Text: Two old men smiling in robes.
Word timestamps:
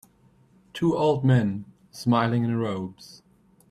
Two 0.73 0.97
old 0.97 1.23
men 1.23 1.65
smiling 1.91 2.43
in 2.43 2.55
robes. 2.55 3.21